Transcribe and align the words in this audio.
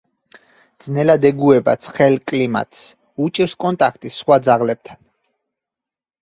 ძნელად 0.85 1.27
ეგუება 1.29 1.75
ცხელ 1.85 2.17
კლიმატს, 2.31 2.79
უჭირს 3.27 3.55
კონტაქტი 3.65 4.13
სხვა 4.17 4.41
ძაღლებთან. 4.49 5.01